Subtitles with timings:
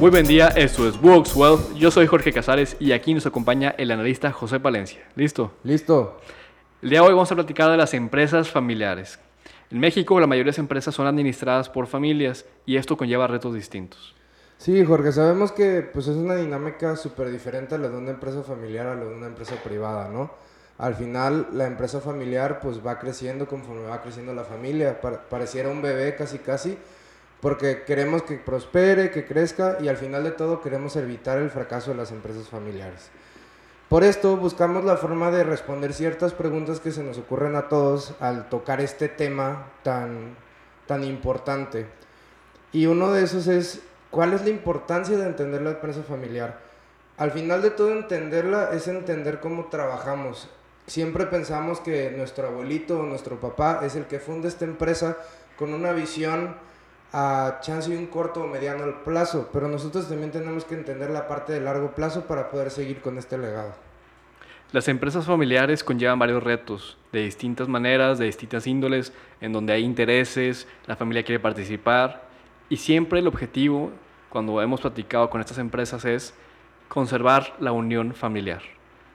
[0.00, 1.74] Muy buen día, esto es Works Wealth.
[1.74, 5.06] Yo soy Jorge Casares y aquí nos acompaña el analista José Palencia.
[5.14, 5.52] ¿Listo?
[5.62, 6.18] Listo.
[6.80, 9.18] El día de hoy vamos a platicar de las empresas familiares.
[9.70, 13.52] En México la mayoría de las empresas son administradas por familias y esto conlleva retos
[13.52, 14.14] distintos.
[14.56, 18.42] Sí, Jorge, sabemos que pues, es una dinámica súper diferente a la de una empresa
[18.42, 20.30] familiar a la de una empresa privada, ¿no?
[20.78, 25.82] Al final la empresa familiar pues va creciendo conforme va creciendo la familia, pareciera un
[25.82, 26.78] bebé casi casi,
[27.40, 31.90] porque queremos que prospere, que crezca y al final de todo queremos evitar el fracaso
[31.90, 33.10] de las empresas familiares.
[33.88, 38.14] Por esto buscamos la forma de responder ciertas preguntas que se nos ocurren a todos
[38.20, 40.36] al tocar este tema tan,
[40.86, 41.86] tan importante.
[42.72, 46.60] Y uno de esos es, ¿cuál es la importancia de entender la empresa familiar?
[47.16, 50.48] Al final de todo entenderla es entender cómo trabajamos.
[50.86, 55.16] Siempre pensamos que nuestro abuelito o nuestro papá es el que funda esta empresa
[55.58, 56.54] con una visión
[57.12, 61.26] a chance y un corto o mediano plazo, pero nosotros también tenemos que entender la
[61.26, 63.74] parte de largo plazo para poder seguir con este legado.
[64.72, 69.82] Las empresas familiares conllevan varios retos, de distintas maneras, de distintas índoles, en donde hay
[69.82, 72.22] intereses, la familia quiere participar,
[72.68, 73.90] y siempre el objetivo,
[74.28, 76.34] cuando hemos platicado con estas empresas, es
[76.88, 78.62] conservar la unión familiar.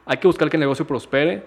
[0.05, 1.45] Hay que buscar que el negocio prospere,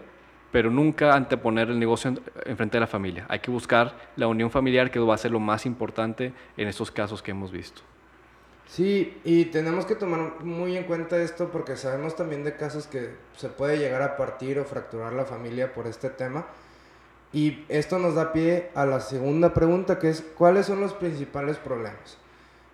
[0.51, 3.27] pero nunca anteponer el negocio en, frente de la familia.
[3.29, 6.91] Hay que buscar la unión familiar que va a ser lo más importante en estos
[6.91, 7.83] casos que hemos visto.
[8.67, 13.15] Sí, y tenemos que tomar muy en cuenta esto porque sabemos también de casos que
[13.37, 16.47] se puede llegar a partir o fracturar la familia por este tema.
[17.33, 21.57] Y esto nos da pie a la segunda pregunta que es ¿cuáles son los principales
[21.59, 22.19] problemas?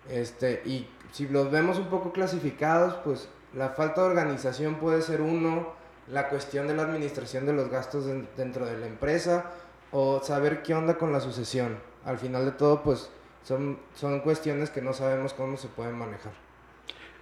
[0.09, 5.21] Este, y si los vemos un poco clasificados, pues la falta de organización puede ser
[5.21, 5.73] uno,
[6.07, 8.05] la cuestión de la administración de los gastos
[8.37, 9.51] dentro de la empresa
[9.91, 11.77] o saber qué onda con la sucesión.
[12.05, 13.09] Al final de todo, pues
[13.43, 16.33] son, son cuestiones que no sabemos cómo se pueden manejar.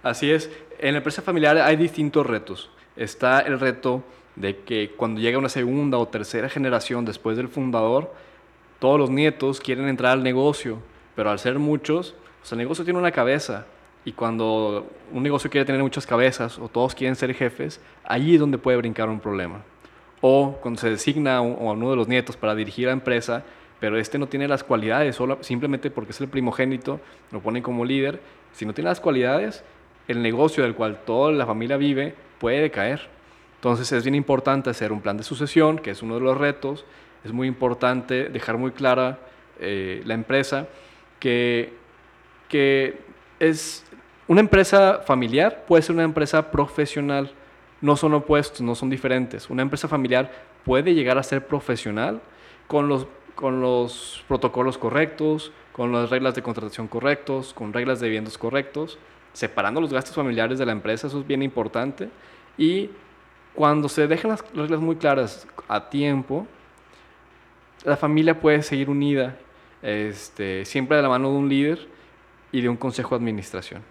[0.02, 2.70] Así es, en la empresa familiar hay distintos retos.
[2.96, 4.02] Está el reto
[4.36, 8.12] de que cuando llega una segunda o tercera generación después del fundador,
[8.80, 10.78] todos los nietos quieren entrar al negocio,
[11.16, 13.66] pero al ser muchos, pues el negocio tiene una cabeza
[14.04, 18.40] y cuando un negocio quiere tener muchas cabezas o todos quieren ser jefes, ahí es
[18.40, 19.62] donde puede brincar un problema.
[20.20, 23.44] O cuando se designa a uno de los nietos para dirigir la empresa,
[23.80, 27.00] pero este no tiene las cualidades, solo, simplemente porque es el primogénito,
[27.30, 28.20] lo ponen como líder.
[28.52, 29.64] Si no tiene las cualidades,
[30.06, 33.08] el negocio del cual toda la familia vive puede caer.
[33.56, 36.84] Entonces es bien importante hacer un plan de sucesión, que es uno de los retos.
[37.24, 39.18] Es muy importante dejar muy clara
[39.58, 40.68] eh, la empresa
[41.18, 41.72] que,
[42.48, 42.98] que
[43.48, 43.84] es
[44.26, 47.30] una empresa familiar puede ser una empresa profesional,
[47.80, 49.50] no son opuestos, no son diferentes.
[49.50, 50.32] Una empresa familiar
[50.64, 52.22] puede llegar a ser profesional
[52.66, 58.06] con los, con los protocolos correctos, con las reglas de contratación correctos, con reglas de
[58.06, 58.98] viviendas correctos,
[59.34, 62.08] separando los gastos familiares de la empresa, eso es bien importante.
[62.56, 62.90] Y
[63.54, 66.46] cuando se dejan las reglas muy claras a tiempo,
[67.84, 69.36] la familia puede seguir unida,
[69.82, 71.93] este, siempre de la mano de un líder
[72.54, 73.82] y de un consejo de administración.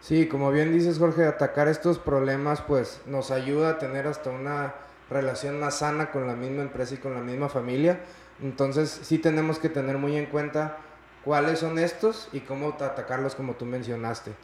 [0.00, 4.74] Sí, como bien dices Jorge, atacar estos problemas pues nos ayuda a tener hasta una
[5.10, 7.98] relación más sana con la misma empresa y con la misma familia.
[8.40, 10.76] Entonces sí tenemos que tener muy en cuenta
[11.24, 14.34] cuáles son estos y cómo atacarlos como tú mencionaste.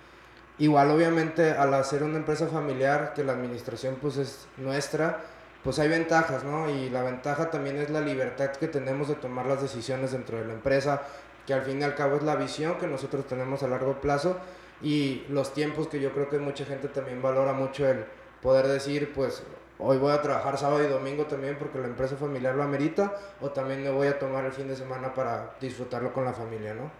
[0.59, 5.21] Igual obviamente al hacer una empresa familiar que la administración pues es nuestra,
[5.63, 6.69] pues hay ventajas, ¿no?
[6.69, 10.47] Y la ventaja también es la libertad que tenemos de tomar las decisiones dentro de
[10.47, 11.03] la empresa,
[11.47, 14.39] que al fin y al cabo es la visión que nosotros tenemos a largo plazo
[14.83, 18.05] y los tiempos que yo creo que mucha gente también valora mucho el
[18.43, 19.43] poder decir, pues
[19.79, 23.51] hoy voy a trabajar sábado y domingo también porque la empresa familiar lo amerita o
[23.51, 26.91] también me voy a tomar el fin de semana para disfrutarlo con la familia, ¿no?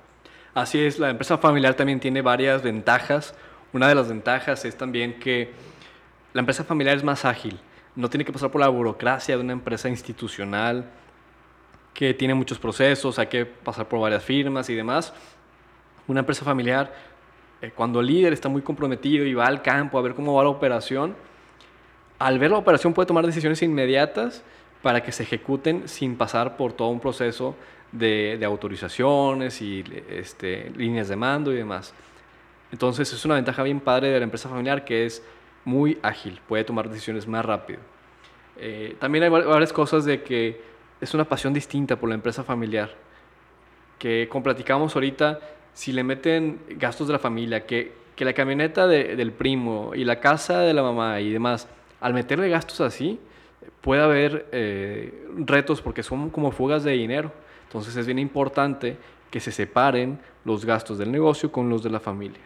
[0.55, 3.35] Así es, la empresa familiar también tiene varias ventajas.
[3.73, 5.53] Una de las ventajas es también que
[6.33, 7.61] la empresa familiar es más ágil,
[7.95, 10.91] no tiene que pasar por la burocracia de una empresa institucional
[11.97, 15.15] que tiene muchos procesos, hay que pasar por varias firmas y demás.
[16.07, 16.93] Una empresa familiar
[17.63, 20.43] eh, cuando el líder está muy comprometido y va al campo a ver cómo va
[20.43, 21.17] la operación,
[22.19, 24.45] al ver la operación puede tomar decisiones inmediatas
[24.83, 27.57] para que se ejecuten sin pasar por todo un proceso
[27.93, 31.95] de, autorizaciones y este, líneas de mando y demás.
[32.73, 35.23] Entonces es una ventaja bien padre de la empresa familiar que es
[35.65, 37.81] muy ágil, puede tomar decisiones más rápido.
[38.59, 42.91] Eh, también hay varias cosas de que es una pasión distinta por la empresa familiar,
[43.99, 45.41] que como platicamos ahorita,
[45.75, 50.21] si le meten gastos de la familia, que, que la camioneta del primo y la
[50.21, 51.69] casa de la mamá y demás,
[52.01, 53.21] al meterle gastos así,
[53.81, 57.33] puede haber eh, retos porque son como fugas de dinero.
[57.65, 58.97] Entonces es bien importante
[59.31, 62.41] que se separen los gastos del negocio con los de la familia.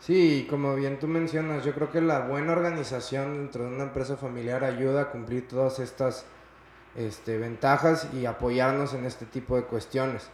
[0.00, 4.16] Sí, como bien tú mencionas, yo creo que la buena organización dentro de una empresa
[4.16, 6.26] familiar ayuda a cumplir todas estas
[6.96, 10.28] este, ventajas y apoyarnos en este tipo de cuestiones.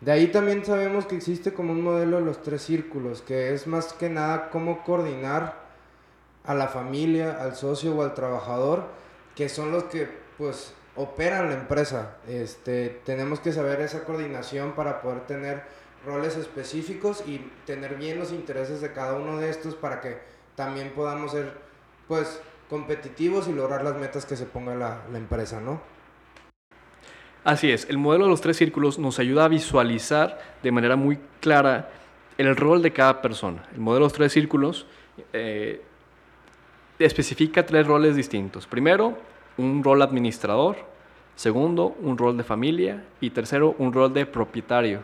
[0.00, 3.66] De ahí también sabemos que existe como un modelo de los tres círculos, que es
[3.66, 5.62] más que nada cómo coordinar
[6.44, 8.86] a la familia, al socio o al trabajador,
[9.36, 10.08] que son los que
[10.38, 12.16] pues operan la empresa.
[12.26, 15.62] Este, tenemos que saber esa coordinación para poder tener
[16.04, 20.18] roles específicos y tener bien los intereses de cada uno de estos para que
[20.56, 21.52] también podamos ser
[22.08, 22.40] pues
[22.72, 25.82] competitivos y lograr las metas que se ponga la, la empresa, ¿no?
[27.44, 31.18] Así es, el modelo de los tres círculos nos ayuda a visualizar de manera muy
[31.40, 31.90] clara
[32.38, 33.62] el rol de cada persona.
[33.74, 34.86] El modelo de los tres círculos
[35.34, 35.82] eh,
[36.98, 38.66] especifica tres roles distintos.
[38.66, 39.18] Primero,
[39.58, 40.78] un rol administrador.
[41.36, 43.04] Segundo, un rol de familia.
[43.20, 45.00] Y tercero, un rol de propietario.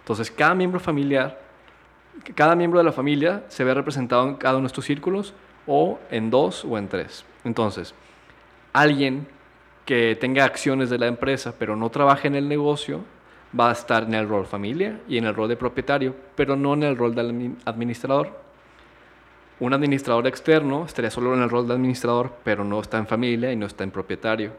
[0.00, 1.40] Entonces, cada miembro familiar,
[2.34, 5.32] cada miembro de la familia se ve representado en cada uno de estos círculos
[5.66, 7.24] o en dos o en tres.
[7.44, 7.94] Entonces,
[8.72, 9.26] alguien
[9.84, 13.02] que tenga acciones de la empresa pero no trabaje en el negocio
[13.58, 16.74] va a estar en el rol familia y en el rol de propietario, pero no
[16.74, 18.44] en el rol de administrador.
[19.60, 23.52] Un administrador externo estaría solo en el rol de administrador, pero no está en familia
[23.52, 24.50] y no está en propietario.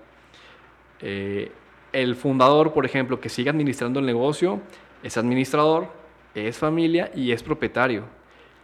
[1.01, 1.51] Eh,
[1.91, 4.61] el fundador, por ejemplo, que sigue administrando el negocio,
[5.03, 5.89] es administrador,
[6.33, 8.03] es familia y es propietario.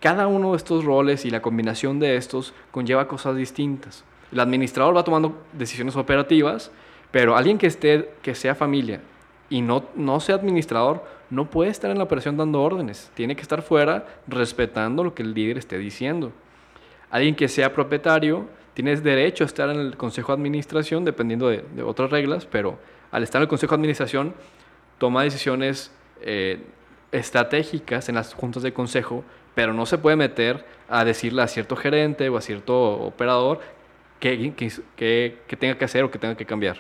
[0.02, 4.04] Cada uno de estos roles y la combinación de estos conlleva cosas distintas.
[4.32, 6.72] El administrador va tomando decisiones operativas,
[7.12, 9.02] pero alguien que, esté, que sea familia
[9.50, 13.12] y no, no sea administrador no puede estar en la operación dando órdenes.
[13.14, 16.32] Tiene que estar fuera respetando lo que el líder esté diciendo.
[17.12, 21.64] Alguien que sea propietario tiene derecho a estar en el consejo de administración dependiendo de,
[21.84, 22.80] otras reglas, pero
[23.12, 24.34] al estar en el consejo de administración
[24.98, 26.60] toma decisiones eh,
[27.12, 29.24] estratégicas en las juntas de consejo,
[29.56, 33.62] pero no se puede meter a decirle a cierto gerente o a cierto operador
[34.20, 36.78] qué, que, tenga que hacer o que tenga que cambiar.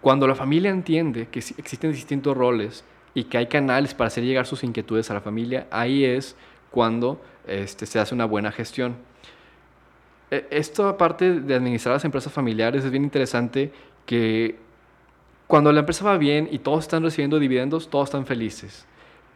[0.00, 2.84] Cuando la familia entiende que existen distintos roles
[3.14, 6.36] y que hay canales para hacer llegar sus inquietudes a la familia, ahí es
[6.70, 8.96] cuando este, se hace una buena gestión.
[10.30, 13.72] E, esta parte de administrar las empresas familiares es bien interesante
[14.06, 14.56] que
[15.46, 18.86] cuando la empresa va bien y todos están recibiendo dividendos, todos están felices.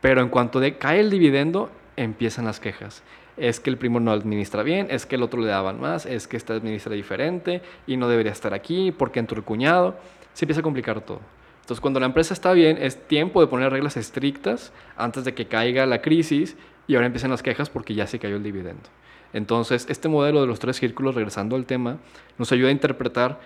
[0.01, 3.03] Pero en cuanto de, cae el dividendo, empiezan las quejas.
[3.37, 6.27] Es que el primo no administra bien, es que el otro le daban más, es
[6.27, 9.97] que esta administra diferente y no debería estar aquí porque entró el cuñado.
[10.33, 11.21] Se empieza a complicar todo.
[11.61, 15.47] Entonces, cuando la empresa está bien, es tiempo de poner reglas estrictas antes de que
[15.47, 16.57] caiga la crisis
[16.87, 18.89] y ahora empiezan las quejas porque ya se cayó el dividendo.
[19.33, 21.99] Entonces, este modelo de los tres círculos, regresando al tema,
[22.39, 23.41] nos ayuda a interpretar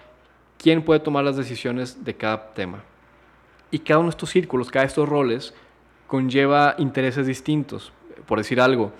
[0.59, 2.85] quién puede tomar las decisiones de cada tema.
[3.71, 5.55] Y cada uno de estos círculos, cada de estos roles,
[6.07, 7.93] conlleva intereses distintos.
[8.27, 8.93] Por decir algo,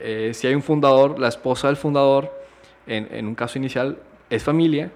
[0.00, 2.32] eh, si hay un fundador, la esposa del fundador,
[2.86, 4.90] en, un caso inicial, es familia,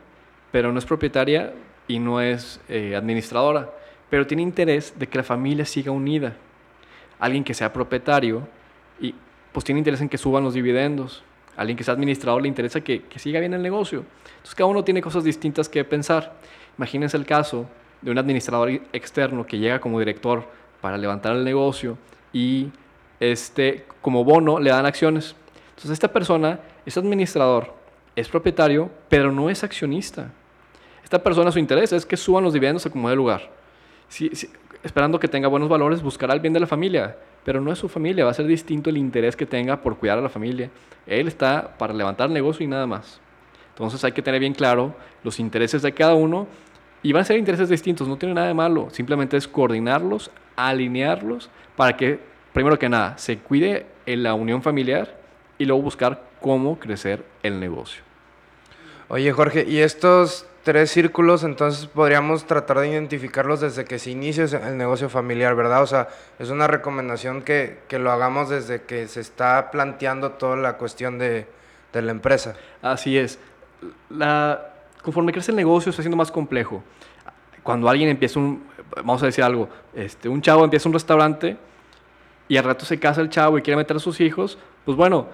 [0.51, 1.55] pero no es propietaria
[1.87, 3.71] y no es eh, administradora,
[4.11, 6.37] pero tiene interés de que la familia siga unida.
[7.19, 8.47] Alguien que sea propietario
[9.01, 9.15] y
[9.53, 11.23] pues tiene interés en que suban los dividendos
[11.59, 14.05] alguien que sea administrador le interesa que, que, siga bien el negocio.
[14.29, 16.35] Entonces cada uno tiene cosas distintas que pensar.
[16.79, 17.67] Imagínense el caso
[18.01, 20.47] de un administrador externo que llega como director
[20.81, 21.99] para levantar el negocio
[22.33, 22.69] y
[23.21, 25.35] este, como bono le dan acciones.
[25.71, 27.75] Entonces esta persona es administrador,
[28.17, 30.33] es propietario, pero no es accionista.
[31.05, 33.51] Esta persona su interés es que suban los dividendos a como de lugar.
[34.09, 34.31] Si,
[34.83, 37.17] esperando que tenga buenos valores, buscará el bien de la familia
[37.49, 40.19] pero no es su familia, va a ser distinto el interés que tenga por cuidar
[40.19, 40.71] a la familia.
[41.07, 43.23] Él está para levantar negocio y nada más.
[43.71, 46.47] Entonces hay que tener bien claro los intereses de cada uno
[47.03, 51.49] y van a ser intereses distintos, no tiene nada de malo, simplemente es coordinarlos, alinearlos
[51.75, 52.21] para que,
[52.59, 55.15] primero que nada, se cuide en la unión familiar
[55.59, 58.03] y luego buscar cómo crecer el negocio.
[59.07, 64.47] Oye Jorge, ¿y estos tres círculos, entonces podríamos tratar de identificarlos desde que se inicia
[64.47, 65.85] el negocio familiar, ¿verdad?
[65.85, 66.09] O sea,
[66.41, 71.17] es una recomendación que, que lo hagamos desde que se está planteando toda la cuestión
[71.17, 71.47] de,
[71.93, 72.57] de la empresa.
[72.83, 73.39] Así es.
[74.11, 74.73] La,
[75.05, 76.83] conforme crece el negocio, está siendo más complejo.
[77.63, 78.65] Cuando alguien empieza un,
[78.97, 81.68] vamos a decir algo, este, un chavo empieza un restaurante
[82.49, 85.27] y al rato se casa el chavo y quiere meter a sus hijos, pues bueno,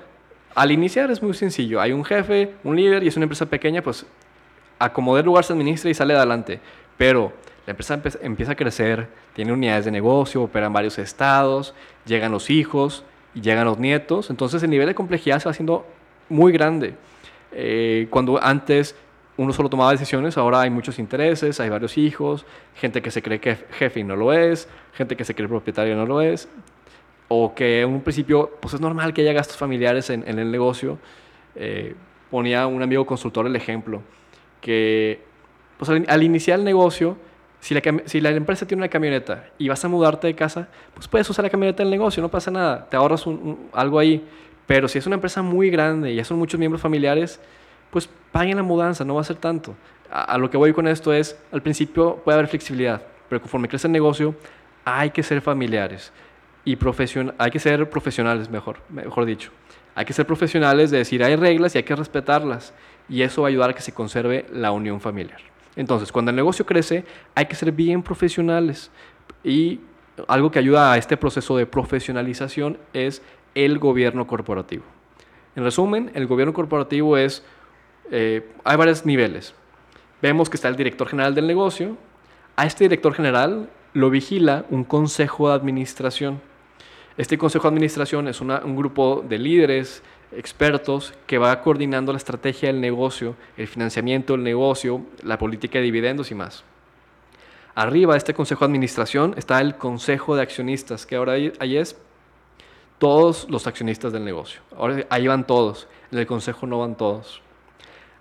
[0.55, 1.81] al iniciar es muy sencillo.
[1.81, 4.05] Hay un jefe, un líder y es una empresa pequeña, pues
[4.79, 6.61] a como lugar se administra y sale adelante.
[6.97, 7.33] Pero
[7.67, 12.51] la empresa empieza a crecer, tiene unidades de negocio, opera en varios estados, llegan los
[12.51, 13.05] hijos
[13.35, 14.31] y llegan los nietos.
[14.31, 15.87] Entonces el nivel de complejidad se va haciendo
[16.29, 16.95] muy grande.
[17.53, 18.97] Eh, cuando antes
[19.37, 23.41] uno solo tomaba decisiones, ahora hay muchos intereses, hay varios hijos, gente que se cree
[23.41, 26.49] que jefe y no lo es, gente que se cree propietario y no lo es,
[27.29, 30.99] o que en un principio pues es normal que haya gastos familiares en, el negocio.
[31.55, 31.95] Eh,
[32.31, 34.03] ponía un amigo consultor el ejemplo,
[34.61, 35.23] que
[35.79, 37.17] pues al, iniciar el negocio,
[37.61, 41.09] si la, si la, empresa tiene una camioneta y vas a mudarte de casa, pues
[41.09, 43.25] puedes usar la camioneta del negocio, no pasa nada, te ahorras
[43.73, 44.27] algo ahí.
[44.67, 47.41] Pero si es una empresa muy grande y ya son muchos miembros familiares,
[47.91, 49.75] pues paguen la mudanza, no va a ser tanto.
[50.11, 53.87] A, lo que voy con esto es, al principio puede haber flexibilidad, pero conforme crece
[53.87, 54.35] el negocio,
[54.85, 56.13] hay que ser familiares
[56.65, 56.79] y
[57.39, 59.51] hay que ser profesionales, mejor, mejor dicho.
[59.95, 62.73] Hay que ser profesionales de decir, hay reglas y hay que respetarlas.
[63.09, 65.41] Y eso va a ayudar a que se conserve la unión familiar.
[65.77, 67.05] Entonces, cuando el negocio crece,
[67.35, 68.91] hay que ser bien profesionales.
[69.43, 69.81] Y
[70.27, 73.23] algo que ayuda a este proceso de profesionalización es
[73.55, 74.85] el gobierno corporativo.
[75.57, 77.45] En resumen, el gobierno corporativo es,
[78.11, 79.55] eh, hay varios niveles.
[80.23, 81.97] Vemos que está el director general del negocio.
[82.57, 86.41] A este director general lo vigila un consejo de administración.
[87.17, 90.03] Este consejo de administración es un grupo de líderes,
[90.33, 95.85] expertos, que va coordinando la estrategia del negocio, el financiamiento del negocio, la política de
[95.85, 96.65] dividendos y más.
[97.77, 101.97] Arriba de este consejo de administración está el consejo de accionistas, que ahora ahí es
[102.99, 104.61] todos los accionistas del negocio.
[104.77, 107.43] Ahora ahí van todos, en el consejo no van todos.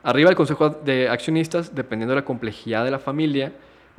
[0.04, 3.54] Arriba del consejo de accionistas, dependiendo de la complejidad de la familia,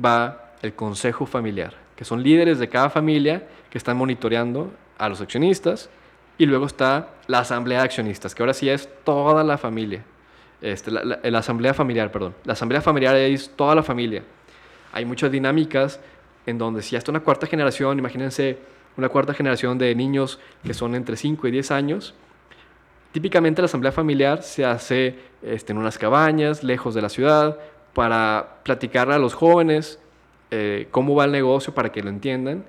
[0.04, 5.20] va el consejo familiar, que son líderes de cada familia que están monitoreando a los
[5.20, 5.90] accionistas.
[6.36, 10.04] Y luego está la asamblea de accionistas, que ahora sí es toda la familia.
[10.60, 12.34] Este, la, la, asamblea familiar, perdón.
[12.44, 14.22] La asamblea familiar es toda la familia.
[14.92, 16.00] Hay muchas dinámicas
[16.46, 18.58] en donde si hasta una cuarta generación, imagínense
[18.96, 22.14] una cuarta generación de niños que son entre 5 y 10 años.
[23.12, 27.58] Típicamente la asamblea familiar se hace este, en unas cabañas, lejos de la ciudad,
[27.92, 30.00] para platicar a los jóvenes
[30.50, 32.64] eh, cómo va el negocio para que lo entiendan.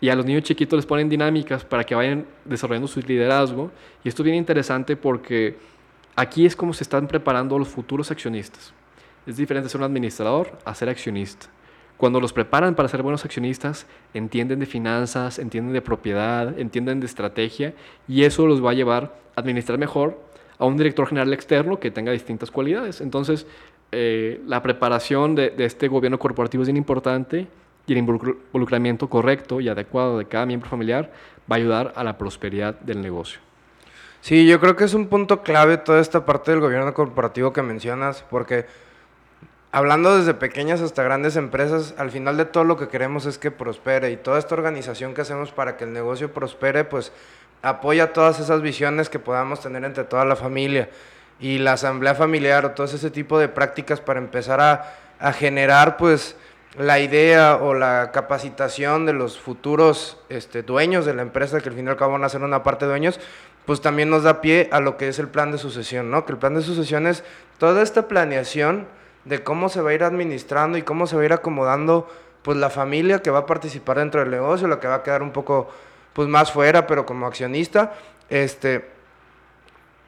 [0.00, 3.70] Y a los niños chiquitos les ponen dinámicas para que vayan desarrollando su liderazgo.
[4.04, 5.56] Y esto es bien interesante porque
[6.14, 8.72] aquí es como se están preparando los futuros accionistas.
[9.26, 11.48] Es diferente ser un administrador a ser accionista.
[11.98, 17.06] Cuando los preparan para ser buenos accionistas, entienden de finanzas, entienden de propiedad, entienden de
[17.06, 17.74] estrategia
[18.06, 20.16] y eso los va a llevar a administrar mejor
[20.58, 23.00] a un director general externo que tenga distintas cualidades.
[23.00, 23.46] Entonces,
[23.90, 27.48] eh, la preparación de, este gobierno corporativo es bien importante
[27.88, 31.10] y el involucramiento correcto y adecuado de cada miembro familiar
[31.50, 33.40] va a ayudar a la prosperidad del negocio.
[34.20, 37.62] Sí, yo creo que es un punto clave toda esta parte del gobierno corporativo que
[37.62, 38.66] mencionas, porque
[39.72, 43.50] hablando desde pequeñas hasta grandes empresas, al final de todo lo que queremos es que
[43.50, 47.12] prospere y toda esta organización que hacemos para que el negocio prospere, pues
[47.62, 50.90] apoya todas esas visiones que podamos tener entre toda la familia
[51.40, 55.96] y la asamblea familiar o todo ese tipo de prácticas para empezar a, a generar
[55.96, 56.36] pues
[56.76, 61.74] la idea o la capacitación de los futuros este, dueños de la empresa, que al
[61.74, 63.18] fin y al a ser una parte dueños,
[63.64, 66.24] pues también nos da pie a lo que es el plan de sucesión, ¿no?
[66.24, 67.24] Que el plan de sucesión es
[67.58, 68.86] toda esta planeación
[69.24, 72.08] de cómo se va a ir administrando y cómo se va a ir acomodando
[72.42, 75.22] pues la familia que va a participar dentro del negocio, la que va a quedar
[75.22, 75.68] un poco
[76.12, 77.92] pues más fuera, pero como accionista,
[78.30, 78.88] este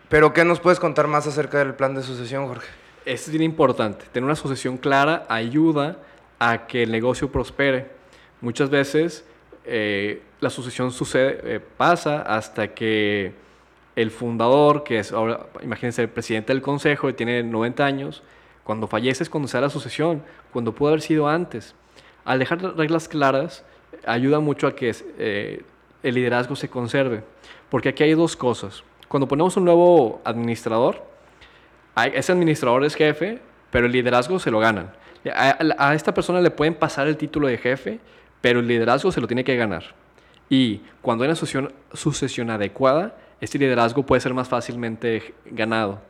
[0.09, 2.67] pero ¿qué nos puedes contar más acerca del plan de sucesión, Jorge?
[3.05, 5.99] Es bien importante, tener una sucesión clara ayuda
[6.41, 7.87] a que el negocio prospere.
[8.41, 9.25] Muchas veces
[9.65, 13.33] eh, la sucesión sucede, eh, pasa hasta que
[13.95, 18.23] el fundador, que es ahora, imagínense, el presidente del consejo, y tiene 90 años,
[18.65, 21.75] cuando fallece es cuando se da la sucesión, cuando pudo haber sido antes.
[22.25, 23.65] Al dejar reglas claras,
[24.07, 25.63] ayuda mucho a que eh,
[26.03, 27.23] el liderazgo se conserve.
[27.69, 28.83] Porque aquí hay dos cosas.
[29.09, 31.05] Cuando ponemos un nuevo administrador,
[32.15, 34.93] ese administrador es jefe, pero el liderazgo se lo ganan.
[35.35, 37.99] A, esta persona le pueden pasar el título de jefe,
[38.41, 39.85] pero el liderazgo se lo tiene que ganar.
[40.49, 46.01] Y cuando hay una sucesión, sucesión adecuada, este liderazgo puede ser más fácilmente ganado.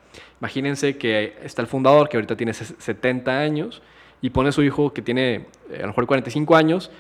[0.41, 3.83] Imagínense que está el fundador, que ahorita tiene 70 años,
[4.23, 6.91] y pone a su hijo que tiene eh, a lo mejor 45 años,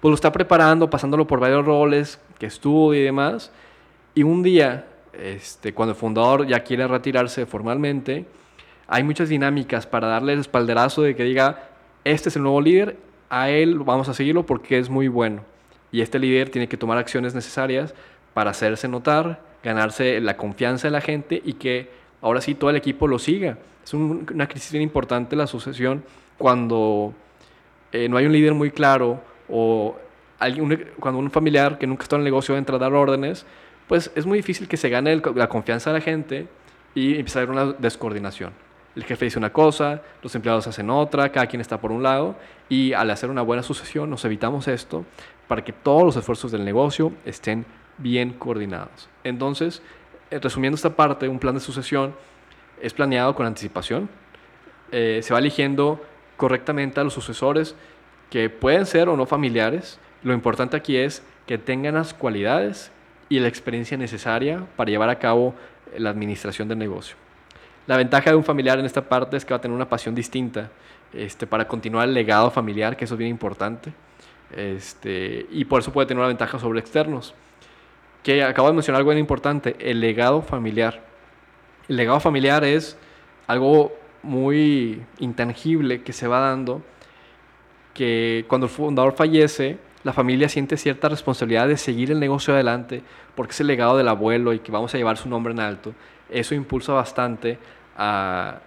[0.00, 3.50] pues lo está preparando, pasándolo por varios roles, que estudie y demás.
[4.14, 8.26] Y un día, este, cuando el fundador ya quiere retirarse formalmente,
[8.88, 11.68] hay muchas dinámicas para darle el espalderazo de que diga,
[12.04, 12.96] este es el nuevo líder,
[13.28, 15.42] a él vamos a seguirlo porque es muy bueno.
[15.92, 17.94] Y este líder tiene que tomar acciones necesarias
[18.32, 21.90] para hacerse notar, ganarse la confianza de la gente y que
[22.22, 23.58] ahora sí todo el equipo lo siga.
[23.84, 26.02] Es una crisis bien importante la sucesión
[26.38, 27.12] cuando
[27.92, 29.96] eh, no hay un líder muy claro o
[30.38, 33.44] alguien, cuando un familiar que nunca está en el negocio entra a dar órdenes,
[33.86, 36.46] pues es muy difícil que se gane la confianza de la gente
[36.94, 38.67] y empieza a haber una descoordinación.
[38.96, 42.34] El jefe dice una cosa, los empleados hacen otra, cada quien está por un lado
[42.68, 45.04] y al hacer una buena sucesión nos evitamos esto
[45.46, 47.64] para que todos los esfuerzos del negocio estén
[47.98, 49.08] bien coordinados.
[49.24, 49.82] Entonces,
[50.30, 52.14] eh, resumiendo esta parte, un plan de sucesión
[52.80, 54.08] es planeado con anticipación.
[54.92, 56.00] Eh, se va eligiendo
[56.36, 57.74] correctamente a los sucesores
[58.30, 59.98] que pueden ser o no familiares.
[60.22, 62.90] Lo importante aquí es que tengan las cualidades
[63.28, 65.54] y la experiencia necesaria para llevar a cabo
[65.96, 67.16] la administración del negocio.
[67.88, 70.14] La ventaja de un familiar en esta parte es que va a tener una pasión
[70.14, 70.70] distinta
[71.14, 73.94] este, para continuar el legado familiar, que eso es bien importante.
[74.54, 77.32] Este, y por eso puede tener una ventaja sobre externos.
[78.22, 81.00] Que acabo de mencionar algo bien importante, el legado familiar.
[81.88, 82.98] El legado familiar es
[83.46, 86.82] algo muy intangible que se va dando,
[87.94, 93.02] que cuando el fundador fallece, la familia siente cierta responsabilidad de seguir el negocio adelante,
[93.34, 95.94] porque es el legado del abuelo y que vamos a llevar su nombre en alto.
[96.28, 97.58] Eso impulsa bastante
[97.98, 98.60] a,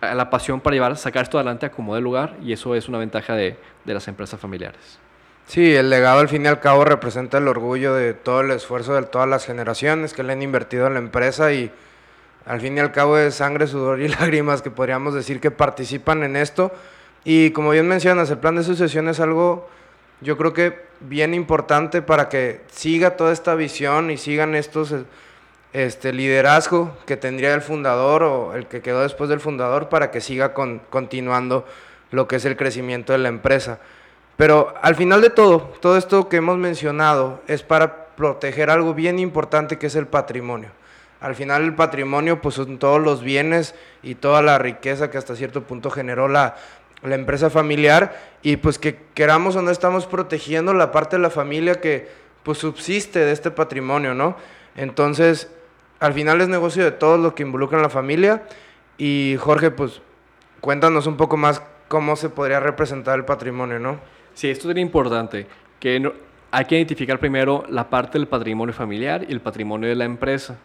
[0.00, 2.98] la pasión para llevar, sacar esto adelante a como de lugar y eso es una
[2.98, 4.98] ventaja de, de las empresas familiares.
[5.46, 8.94] Sí, el legado al fin y al cabo representa el orgullo de todo el esfuerzo
[8.94, 11.70] de todas las generaciones que le han invertido en la empresa y
[12.46, 16.22] al fin y al cabo es sangre, sudor y lágrimas que podríamos decir que participan
[16.22, 16.72] en esto.
[17.24, 19.68] Y como bien mencionas, el plan de sucesión es algo,
[20.20, 24.94] yo creo que bien importante para que siga toda esta visión y sigan estos
[25.74, 30.20] este liderazgo que tendría el fundador o el que quedó después del fundador para que
[30.20, 31.66] siga con, continuando
[32.12, 33.80] lo que es el crecimiento de la empresa.
[34.36, 39.18] Pero al final de todo, todo esto que hemos mencionado es para proteger algo bien
[39.18, 40.70] importante que es el patrimonio.
[41.20, 45.34] Al final el patrimonio pues son todos los bienes y toda la riqueza que hasta
[45.34, 46.54] cierto punto generó la,
[47.02, 51.30] la empresa familiar y pues que queramos o no estamos protegiendo la parte de la
[51.30, 52.08] familia que
[52.44, 54.36] pues subsiste de este patrimonio, ¿no?
[54.76, 55.48] Entonces,
[56.04, 58.42] al final es negocio de todo lo que involucra a la familia
[58.98, 60.02] y Jorge, pues
[60.60, 63.98] cuéntanos un poco más cómo se podría representar el patrimonio, ¿no?
[64.34, 65.46] Sí, esto es importante,
[65.80, 66.12] que
[66.50, 70.58] hay que identificar primero la parte del patrimonio familiar y el patrimonio de la empresa.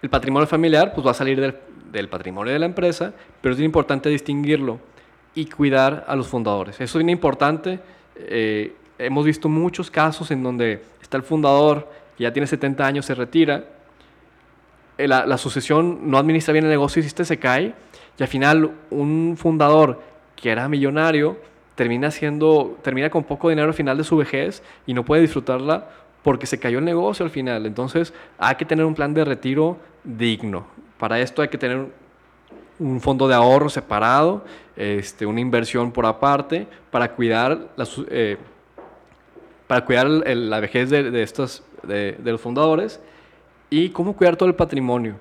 [0.00, 1.38] El patrimonio familiar pues va a salir
[1.92, 4.80] del, patrimonio de la empresa, pero es importante distinguirlo
[5.34, 6.76] y cuidar a los fundadores.
[6.76, 7.78] Eso es bien importante.
[8.16, 13.14] Eh, hemos visto muchos casos en donde está el fundador ya tiene 70 años, se
[13.14, 13.75] retira,
[14.98, 17.74] la, la, sucesión no administra bien el negocio y este se cae,
[18.18, 20.00] y al final un fundador
[20.34, 21.36] que era millonario
[21.74, 25.88] termina siendo, termina con poco dinero al final de su vejez y no puede disfrutarla
[26.22, 27.66] porque se cayó el negocio al final.
[27.66, 30.66] Entonces hay que tener un plan de retiro digno.
[30.98, 31.86] Para esto hay que tener
[32.78, 34.44] un fondo de ahorro separado,
[34.76, 37.68] este, una inversión por aparte para cuidar,
[38.10, 38.38] eh,
[39.66, 43.00] para cuidar la vejez de, estos, de, de los fundadores
[43.70, 45.16] y cómo cuidar todo el patrimonio.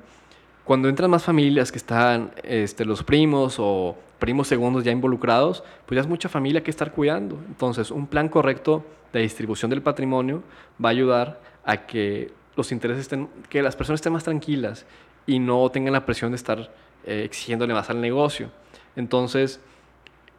[0.64, 5.96] Cuando entran más familias que están este, los primos o primos segundos ya involucrados, pues
[5.96, 7.38] ya es mucha familia que estar cuidando.
[7.48, 10.44] Entonces, un plan correcto de distribución del patrimonio
[10.84, 14.86] va a ayudar a que los intereses estén, que las personas estén más tranquilas
[15.28, 16.72] y no tengan la presión de estar
[17.06, 18.50] eh, exigiéndole más al negocio.
[18.96, 19.60] Entonces,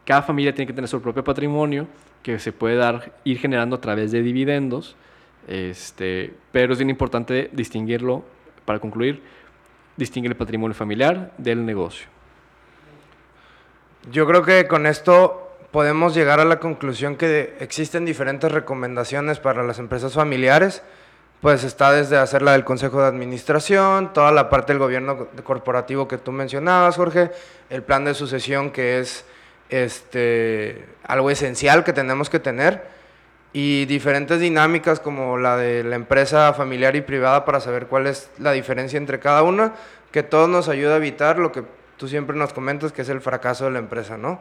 [0.04, 1.86] cada familia tiene que tener su propio patrimonio
[2.22, 4.96] que se puede dar, ir generando a través de dividendos,
[5.46, 8.24] este, pero es bien importante distinguirlo,
[8.64, 9.22] para concluir,
[9.96, 12.08] distinguir el patrimonio familiar del negocio.
[14.10, 19.62] Yo creo que con esto podemos llegar a la conclusión que existen diferentes recomendaciones para
[19.62, 20.82] las empresas familiares.
[21.40, 26.08] Pues está desde hacer la del Consejo de Administración, toda la parte del gobierno corporativo
[26.08, 27.30] que tú mencionabas, Jorge,
[27.68, 29.26] el plan de sucesión que es
[29.68, 32.95] este, algo esencial que tenemos que tener
[33.52, 38.30] y diferentes dinámicas como la de la empresa familiar y privada para saber cuál es
[38.38, 39.74] la diferencia entre cada una,
[40.12, 41.64] que todo nos ayuda a evitar lo que
[41.96, 44.40] tú siempre nos comentas que es el fracaso de la empresa, ¿no?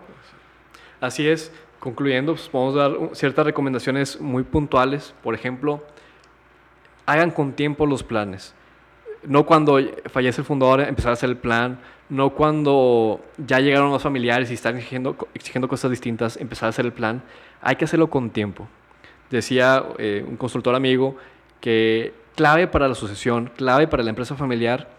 [1.02, 1.52] Así es.
[1.80, 5.14] Concluyendo, pues podemos dar ciertas recomendaciones muy puntuales.
[5.22, 5.84] Por ejemplo,
[7.06, 8.54] hagan con tiempo los planes.
[9.24, 14.04] No cuando fallece el fundador empezar a hacer el plan, no cuando ya llegaron los
[14.04, 17.22] familiares y están exigiendo, exigiendo cosas distintas, empezar a hacer el plan.
[17.62, 18.68] Hay que hacerlo con tiempo.
[19.30, 21.18] Decía eh, un consultor amigo
[21.62, 24.90] que clave para la sucesión, clave para la empresa familiar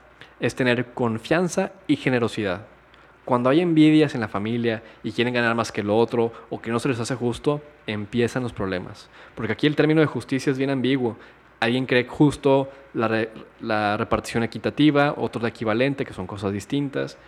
[0.41, 2.67] es tener confianza y generosidad.
[3.25, 6.71] Cuando hay envidias en la familia y quieren ganar más que el otro o que
[6.71, 9.09] no se les hace justo, empiezan los problemas.
[9.35, 11.17] Porque aquí el término de justicia es bien ambiguo.
[11.59, 17.19] Alguien cree justo la, repartición equitativa, otro la equivalente, que son cosas distintas.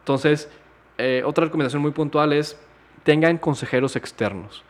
[0.00, 0.50] Entonces,
[0.98, 2.58] eh, otra recomendación muy puntual es
[3.04, 4.64] tengan consejeros externos.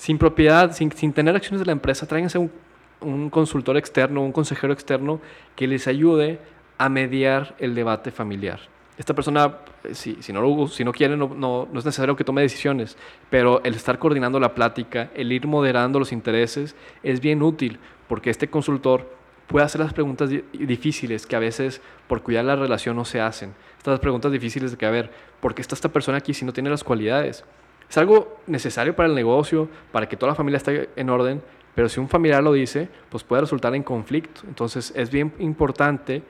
[0.00, 2.50] Sin propiedad, sin, tener acciones de la empresa, tráiganse un,
[3.02, 5.20] un consultor externo, un consejero externo
[5.54, 6.38] que les ayude
[6.78, 8.60] a mediar el debate familiar.
[8.96, 12.24] esta persona, eh, si, si, no, si no quiere, no, no, no, es necesario que
[12.24, 12.96] tome decisiones,
[13.28, 18.30] pero el estar coordinando la plática, el ir moderando los intereses, es bien útil, porque
[18.30, 19.06] este consultor
[19.48, 23.52] puede hacer las preguntas difíciles que a veces por cuidar la relación no se hacen.
[23.76, 25.10] Estas preguntas difíciles de que, a ver,
[25.40, 27.44] ¿por qué está esta persona aquí si no tiene las cualidades?
[27.90, 31.42] Es algo necesario para el negocio, para que toda la familia esté en orden,
[31.74, 34.42] pero si un familiar lo dice, pues puede resultar en conflicto.
[34.46, 36.22] Entonces es bien importante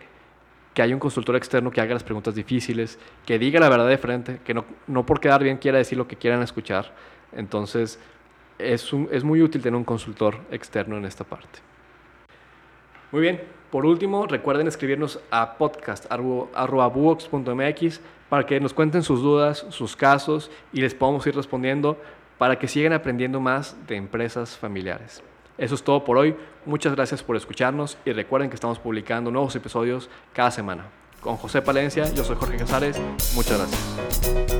[0.72, 3.98] que haya un consultor externo que haga las preguntas difíciles, que diga la verdad de
[3.98, 6.94] frente, que no, no por quedar bien quiera decir lo que quieran escuchar.
[7.32, 7.98] Entonces
[8.58, 11.58] es, es muy útil tener un consultor externo en esta parte.
[13.12, 19.96] Muy bien, por último, recuerden escribirnos a podcast.buox.mx para que nos cuenten sus dudas, sus
[19.96, 21.98] casos y les podamos ir respondiendo
[22.38, 25.22] para que sigan aprendiendo más de empresas familiares.
[25.58, 26.36] Eso es todo por hoy.
[26.64, 30.86] Muchas gracias por escucharnos y recuerden que estamos publicando nuevos episodios cada semana.
[31.20, 32.98] Con José Palencia, yo soy Jorge Casares.
[33.34, 34.59] Muchas gracias.